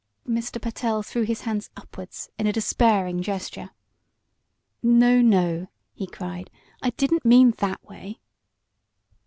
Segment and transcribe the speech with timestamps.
[0.27, 0.59] Mr.
[0.59, 3.69] Pertell threw his hands upwards in a despairing gesture.
[4.81, 6.49] "No no!" he cried.
[6.81, 8.19] "I didn't mean that way."